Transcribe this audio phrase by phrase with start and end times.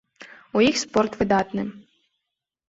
[0.59, 1.67] У іх спорт выдатны.